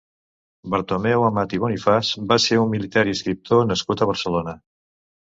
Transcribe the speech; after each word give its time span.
Bartomeu 0.75 1.25
Amat 1.25 1.51
i 1.57 1.59
Bonifàs 1.63 2.09
va 2.31 2.37
ser 2.45 2.57
un 2.61 2.71
militar 2.71 3.03
i 3.09 3.13
escriptor 3.17 3.61
nascut 3.73 4.01
a 4.03 4.07
Barcelona. 4.13 4.55